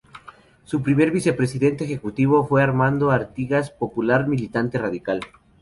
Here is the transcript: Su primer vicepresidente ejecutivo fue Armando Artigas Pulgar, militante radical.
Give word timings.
Su 0.63 0.81
primer 0.81 1.11
vicepresidente 1.11 1.83
ejecutivo 1.83 2.43
fue 2.47 2.63
Armando 2.63 3.11
Artigas 3.11 3.69
Pulgar, 3.69 4.27
militante 4.27 4.79
radical. 4.79 5.19